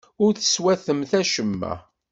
Ur 0.25 0.31
teswatamt 0.33 1.11
acemma. 1.21 1.73